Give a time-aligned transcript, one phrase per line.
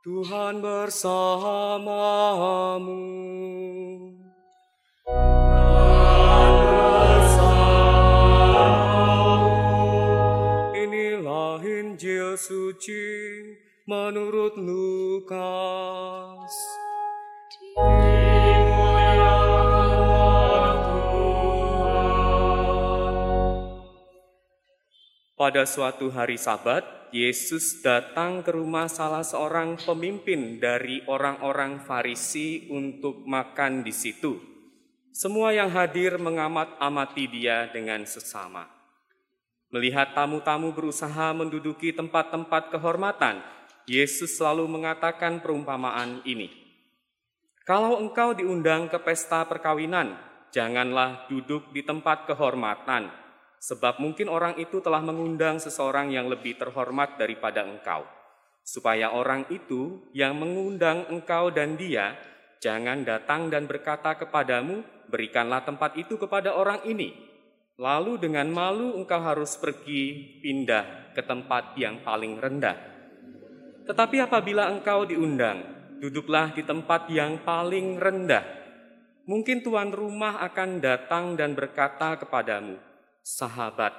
[0.00, 2.00] Tuhan bersamamu.
[10.72, 13.12] Inilah Injil suci
[13.84, 15.36] menurut Lukas.
[25.36, 33.26] Pada suatu hari Sabat, Yesus datang ke rumah salah seorang pemimpin dari orang-orang Farisi untuk
[33.26, 34.38] makan di situ.
[35.10, 38.70] Semua yang hadir mengamat-amati dia dengan sesama.
[39.74, 43.42] Melihat tamu-tamu berusaha menduduki tempat-tempat kehormatan,
[43.90, 46.46] Yesus selalu mengatakan perumpamaan ini.
[47.66, 50.14] Kalau engkau diundang ke pesta perkawinan,
[50.54, 53.10] janganlah duduk di tempat kehormatan,
[53.60, 58.08] sebab mungkin orang itu telah mengundang seseorang yang lebih terhormat daripada engkau.
[58.64, 62.16] Supaya orang itu yang mengundang engkau dan dia
[62.64, 64.80] jangan datang dan berkata kepadamu,
[65.12, 67.12] berikanlah tempat itu kepada orang ini.
[67.76, 72.76] Lalu dengan malu engkau harus pergi pindah ke tempat yang paling rendah.
[73.88, 75.64] Tetapi apabila engkau diundang,
[76.00, 78.44] duduklah di tempat yang paling rendah.
[79.24, 82.89] Mungkin tuan rumah akan datang dan berkata kepadamu,
[83.30, 83.94] "Sahabat,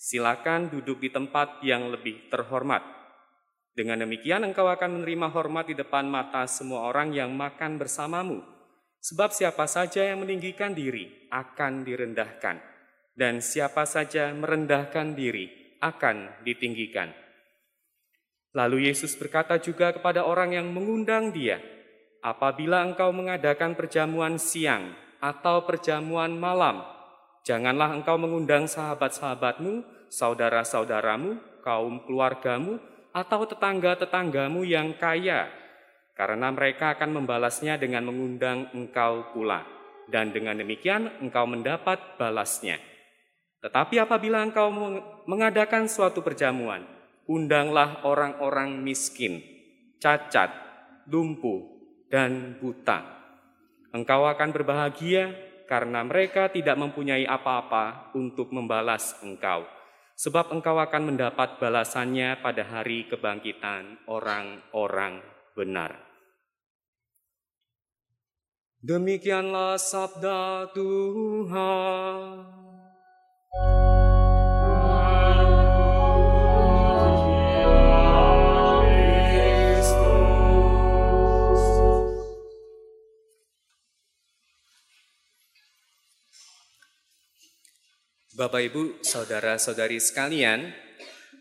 [0.00, 2.80] silakan duduk di tempat yang lebih terhormat."
[3.74, 8.38] Dengan demikian engkau akan menerima hormat di depan mata semua orang yang makan bersamamu.
[9.02, 12.56] Sebab siapa saja yang meninggikan diri akan direndahkan,
[13.18, 17.12] dan siapa saja merendahkan diri akan ditinggikan.
[18.54, 21.58] Lalu Yesus berkata juga kepada orang yang mengundang dia,
[22.22, 26.86] "Apabila engkau mengadakan perjamuan siang atau perjamuan malam,
[27.44, 32.80] janganlah engkau mengundang sahabat-sahabatmu, saudara-saudaramu, kaum keluargamu,
[33.14, 35.52] atau tetangga-tetanggamu yang kaya,
[36.18, 39.62] karena mereka akan membalasnya dengan mengundang engkau pula,
[40.10, 42.80] dan dengan demikian engkau mendapat balasnya.
[43.62, 44.68] Tetapi apabila engkau
[45.24, 46.84] mengadakan suatu perjamuan,
[47.24, 49.40] undanglah orang-orang miskin,
[50.00, 50.52] cacat,
[51.08, 51.64] lumpuh,
[52.12, 53.00] dan buta.
[53.94, 55.32] Engkau akan berbahagia
[55.64, 59.64] karena mereka tidak mempunyai apa-apa untuk membalas engkau,
[60.16, 65.20] sebab engkau akan mendapat balasannya pada hari kebangkitan orang-orang
[65.56, 66.04] benar.
[68.84, 72.20] Demikianlah sabda Tuhan.
[88.34, 90.74] Bapak, Ibu, saudara-saudari sekalian,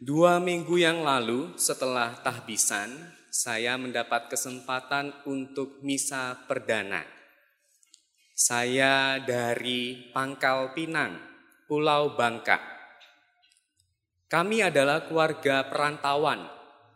[0.00, 7.04] dua minggu yang lalu setelah tahbisan, saya mendapat kesempatan untuk misa perdana.
[8.32, 11.12] Saya dari Pangkal Pinang,
[11.68, 12.56] Pulau Bangka.
[14.32, 16.48] Kami adalah keluarga perantauan.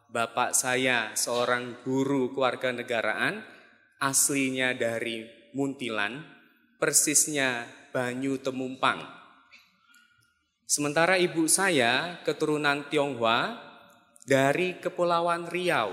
[0.08, 3.44] Bapak saya seorang guru keluarga negaraan,
[4.00, 6.24] aslinya dari Muntilan,
[6.80, 9.21] persisnya Banyu Temumpang
[10.72, 13.60] Sementara ibu saya keturunan Tionghoa
[14.24, 15.92] dari Kepulauan Riau,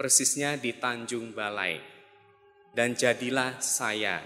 [0.00, 1.76] persisnya di Tanjung Balai.
[2.72, 4.24] Dan jadilah saya.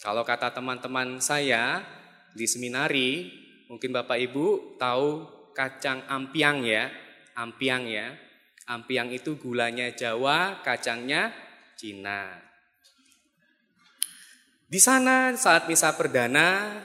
[0.00, 1.84] Kalau kata teman-teman saya
[2.32, 3.28] di seminari,
[3.68, 6.88] mungkin Bapak Ibu tahu kacang ampiang ya,
[7.36, 8.16] ampiang ya.
[8.64, 11.36] Ampiang itu gulanya Jawa, kacangnya
[11.76, 12.32] Cina.
[14.72, 16.80] Di sana saat misa perdana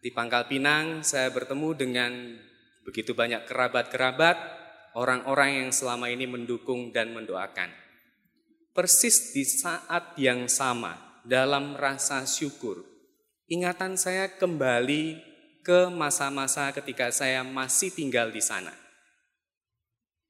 [0.00, 2.12] di Pangkal Pinang saya bertemu dengan
[2.86, 4.38] begitu banyak kerabat-kerabat,
[4.94, 7.72] orang-orang yang selama ini mendukung dan mendoakan.
[8.70, 12.84] Persis di saat yang sama, dalam rasa syukur,
[13.48, 15.18] ingatan saya kembali
[15.66, 18.70] ke masa-masa ketika saya masih tinggal di sana.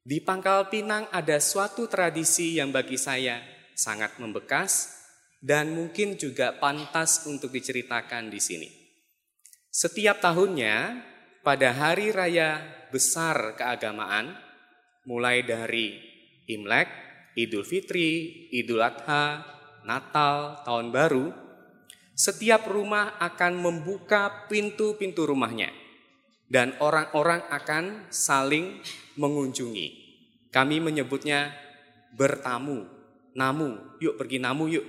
[0.07, 3.43] Di Pangkal Pinang ada suatu tradisi yang bagi saya
[3.75, 4.95] sangat membekas
[5.43, 8.86] dan mungkin juga pantas untuk diceritakan di sini.
[9.77, 11.05] Setiap tahunnya
[11.45, 14.33] pada hari raya besar keagamaan
[15.05, 16.01] mulai dari
[16.49, 16.89] Imlek,
[17.37, 19.45] Idul Fitri, Idul Adha,
[19.85, 21.29] Natal, Tahun Baru,
[22.17, 25.69] setiap rumah akan membuka pintu-pintu rumahnya
[26.49, 28.81] dan orang-orang akan saling
[29.21, 29.89] mengunjungi.
[30.57, 31.53] Kami menyebutnya
[32.17, 32.89] bertamu,
[33.37, 34.89] namu, yuk pergi namu yuk,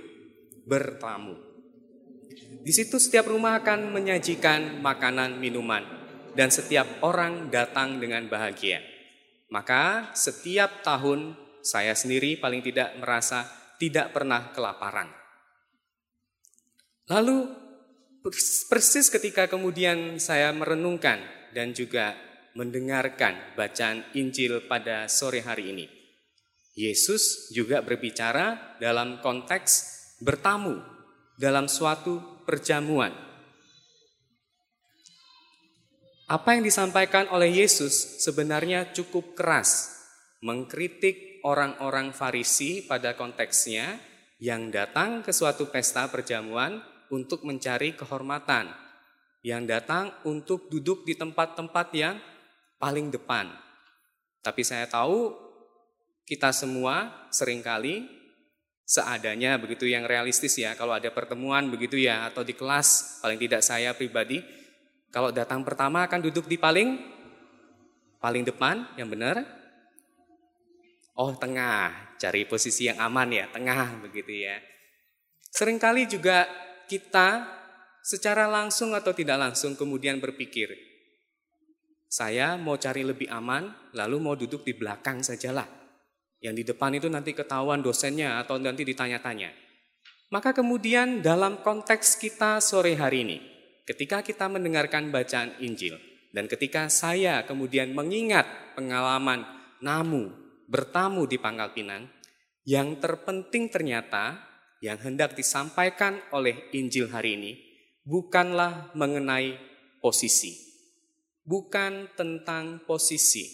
[0.64, 1.47] bertamu.
[2.62, 5.84] Di situ setiap rumah akan menyajikan makanan minuman
[6.36, 8.84] dan setiap orang datang dengan bahagia.
[9.48, 11.32] Maka setiap tahun
[11.64, 13.48] saya sendiri paling tidak merasa
[13.80, 15.08] tidak pernah kelaparan.
[17.08, 17.48] Lalu
[18.68, 21.24] persis ketika kemudian saya merenungkan
[21.56, 22.12] dan juga
[22.52, 25.86] mendengarkan bacaan Injil pada sore hari ini.
[26.78, 29.72] Yesus juga berbicara dalam konteks
[30.22, 30.97] bertamu
[31.38, 33.14] dalam suatu perjamuan.
[36.28, 39.96] Apa yang disampaikan oleh Yesus sebenarnya cukup keras,
[40.44, 43.96] mengkritik orang-orang Farisi pada konteksnya
[44.42, 48.68] yang datang ke suatu pesta perjamuan untuk mencari kehormatan,
[49.40, 52.20] yang datang untuk duduk di tempat-tempat yang
[52.76, 53.48] paling depan.
[54.44, 55.32] Tapi saya tahu
[56.28, 58.17] kita semua sering kali
[58.88, 60.72] seadanya begitu yang realistis ya.
[60.72, 64.40] Kalau ada pertemuan begitu ya atau di kelas, paling tidak saya pribadi
[65.12, 66.96] kalau datang pertama akan duduk di paling
[68.16, 69.44] paling depan yang benar.
[71.18, 72.16] Oh, tengah.
[72.18, 74.58] Cari posisi yang aman ya, tengah begitu ya.
[75.54, 76.46] Seringkali juga
[76.90, 77.46] kita
[78.02, 80.74] secara langsung atau tidak langsung kemudian berpikir,
[82.08, 85.77] saya mau cari lebih aman, lalu mau duduk di belakang sajalah.
[86.38, 89.50] Yang di depan itu nanti ketahuan dosennya atau nanti ditanya-tanya.
[90.28, 93.38] Maka kemudian dalam konteks kita sore hari ini,
[93.88, 95.96] ketika kita mendengarkan bacaan Injil,
[96.36, 98.44] dan ketika saya kemudian mengingat
[98.76, 99.48] pengalaman
[99.80, 100.28] namu
[100.68, 102.04] bertamu di Pangkal Pinang,
[102.68, 104.36] yang terpenting ternyata
[104.84, 107.52] yang hendak disampaikan oleh Injil hari ini
[108.04, 109.56] bukanlah mengenai
[110.04, 110.52] posisi,
[111.42, 113.48] bukan tentang posisi.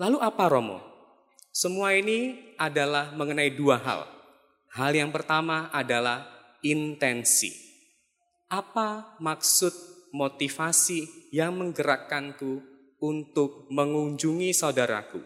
[0.00, 0.93] Lalu apa Romo?
[1.54, 4.10] Semua ini adalah mengenai dua hal.
[4.74, 6.26] Hal yang pertama adalah
[6.66, 7.54] intensi.
[8.50, 9.70] Apa maksud
[10.10, 12.58] motivasi yang menggerakkanku
[12.98, 15.22] untuk mengunjungi saudaraku,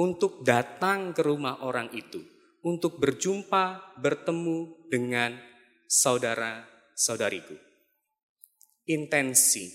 [0.00, 2.40] untuk datang ke rumah orang itu?
[2.60, 5.36] untuk berjumpa, bertemu dengan
[5.88, 7.56] saudara-saudariku.
[8.90, 9.68] Intensi.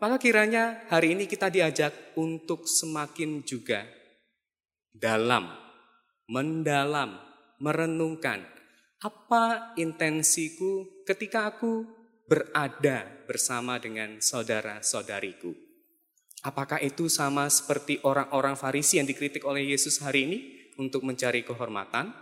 [0.00, 3.84] Maka kiranya hari ini kita diajak untuk semakin juga
[4.94, 5.50] dalam,
[6.28, 7.18] mendalam,
[7.58, 8.46] merenungkan
[9.00, 11.88] apa intensiku ketika aku
[12.28, 15.56] berada bersama dengan saudara-saudariku.
[16.44, 20.60] Apakah itu sama seperti orang-orang Farisi yang dikritik oleh Yesus hari ini?
[20.80, 22.16] untuk mencari kehormatan,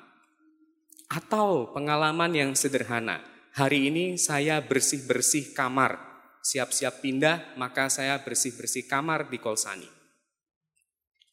[1.09, 3.23] atau pengalaman yang sederhana.
[3.55, 5.97] Hari ini saya bersih-bersih kamar,
[6.43, 9.98] siap-siap pindah, maka saya bersih-bersih kamar di Kolsani.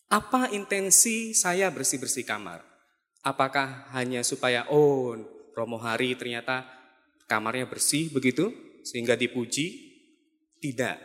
[0.06, 2.62] Apa intensi saya bersih-bersih kamar?
[3.26, 5.18] Apakah hanya supaya, oh
[5.58, 6.62] Romo Hari ternyata
[7.26, 8.54] kamarnya bersih begitu,
[8.86, 9.98] sehingga dipuji?
[10.62, 10.98] Tidak.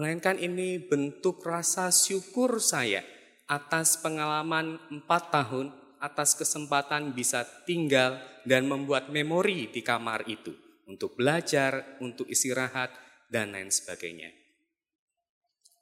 [0.00, 3.04] Melainkan ini bentuk rasa syukur saya
[3.44, 8.16] atas pengalaman empat tahun, atas kesempatan bisa tinggal
[8.48, 10.56] dan membuat memori di kamar itu
[10.88, 12.88] untuk belajar, untuk istirahat,
[13.28, 14.32] dan lain sebagainya.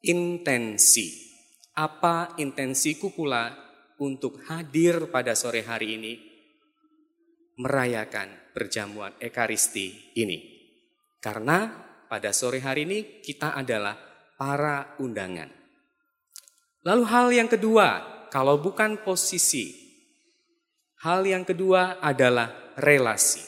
[0.02, 1.27] Intensi.
[1.78, 3.54] Apa intensiku pula
[4.02, 6.12] untuk hadir pada sore hari ini
[7.62, 10.42] merayakan perjamuan Ekaristi ini?
[11.22, 11.70] Karena
[12.10, 13.94] pada sore hari ini kita adalah
[14.34, 15.46] para undangan.
[16.82, 19.70] Lalu hal yang kedua, kalau bukan posisi,
[21.06, 23.46] hal yang kedua adalah relasi.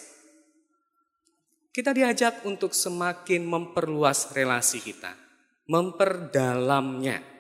[1.75, 5.19] Kita diajak untuk semakin memperluas relasi kita,
[5.67, 7.40] memperdalamnya.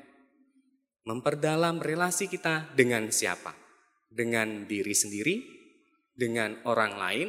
[1.08, 3.56] Memperdalam relasi kita dengan siapa?
[4.10, 5.36] Dengan diri sendiri,
[6.12, 7.28] dengan orang lain,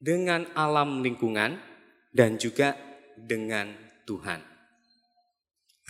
[0.00, 1.60] dengan alam lingkungan,
[2.14, 2.78] dan juga
[3.18, 3.74] dengan
[4.06, 4.40] Tuhan.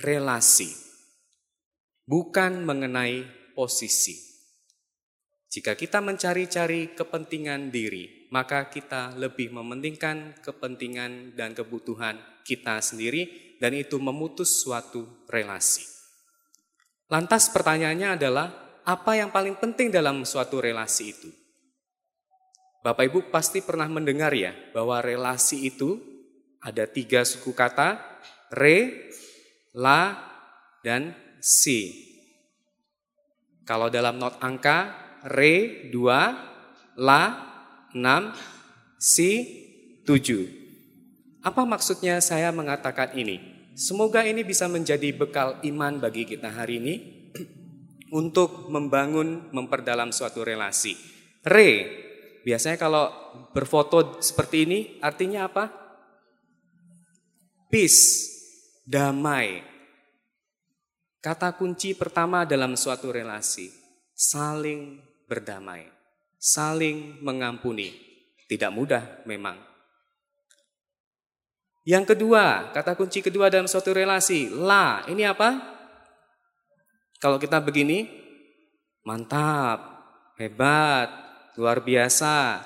[0.03, 0.71] Relasi
[2.03, 3.23] bukan mengenai
[3.55, 4.19] posisi.
[5.55, 13.71] Jika kita mencari-cari kepentingan diri, maka kita lebih mementingkan kepentingan dan kebutuhan kita sendiri, dan
[13.71, 15.94] itu memutus suatu relasi.
[17.15, 18.51] Lantas, pertanyaannya adalah:
[18.83, 21.31] apa yang paling penting dalam suatu relasi itu?
[22.83, 26.03] Bapak Ibu pasti pernah mendengar ya, bahwa relasi itu
[26.59, 28.03] ada tiga suku kata:
[28.51, 29.07] re,
[29.79, 30.11] la,
[30.83, 32.03] dan si.
[33.63, 34.91] Kalau dalam not angka,
[35.31, 37.23] re 2, la
[37.95, 38.35] 6,
[38.99, 39.31] si
[40.03, 41.47] 7.
[41.47, 43.54] Apa maksudnya saya mengatakan ini?
[43.75, 46.95] Semoga ini bisa menjadi bekal iman bagi kita hari ini
[48.21, 50.95] untuk membangun, memperdalam suatu relasi.
[51.43, 51.71] Re,
[52.47, 53.11] biasanya kalau
[53.51, 55.65] berfoto seperti ini artinya apa?
[57.67, 58.31] Peace,
[58.87, 59.75] damai,
[61.25, 63.73] Kata kunci pertama dalam suatu relasi,
[64.13, 65.89] saling berdamai,
[66.37, 67.97] saling mengampuni.
[68.45, 69.57] Tidak mudah memang.
[71.85, 75.05] Yang kedua, kata kunci kedua dalam suatu relasi, la.
[75.05, 75.51] Ini apa?
[77.21, 78.09] Kalau kita begini,
[79.05, 79.81] mantap,
[80.41, 81.09] hebat,
[81.61, 82.65] luar biasa.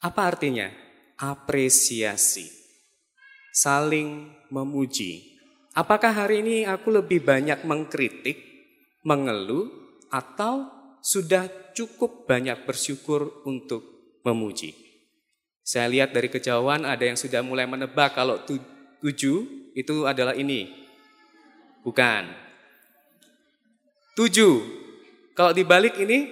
[0.00, 0.72] Apa artinya?
[1.20, 2.48] Apresiasi.
[3.52, 5.38] Saling memuji,
[5.78, 8.34] Apakah hari ini aku lebih banyak mengkritik,
[9.06, 9.70] mengeluh,
[10.10, 10.66] atau
[10.98, 14.87] sudah cukup banyak bersyukur untuk memuji?
[15.68, 18.56] Saya lihat dari kejauhan ada yang sudah mulai menebak kalau tu,
[19.04, 19.44] tujuh
[19.76, 20.72] itu adalah ini.
[21.84, 22.24] Bukan.
[24.16, 24.64] Tujuh.
[25.36, 26.24] Kalau dibalik ini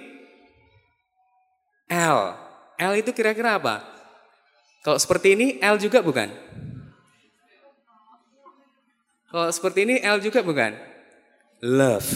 [1.85, 2.33] L.
[2.81, 3.85] L itu kira-kira apa?
[4.81, 6.33] Kalau seperti ini L juga bukan?
[9.29, 10.73] Kalau seperti ini L juga bukan?
[11.61, 12.09] Love,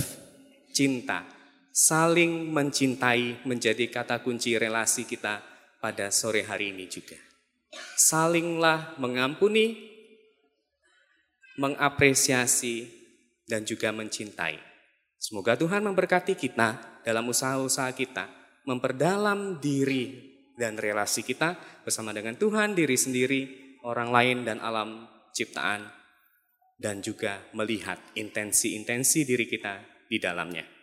[0.73, 1.21] cinta.
[1.69, 5.50] Saling mencintai menjadi kata kunci relasi kita
[5.81, 7.17] pada sore hari ini juga.
[7.97, 9.75] Salinglah mengampuni,
[11.57, 12.87] mengapresiasi,
[13.49, 14.55] dan juga mencintai.
[15.17, 18.29] Semoga Tuhan memberkati kita dalam usaha-usaha kita,
[18.63, 23.41] memperdalam diri dan relasi kita bersama dengan Tuhan, diri sendiri,
[23.83, 26.01] orang lain, dan alam ciptaan
[26.81, 30.80] dan juga melihat intensi-intensi diri kita di dalamnya.